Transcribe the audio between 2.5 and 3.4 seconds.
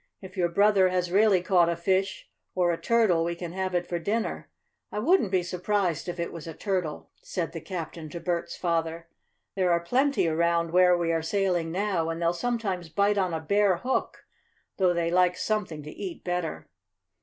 or a turtle we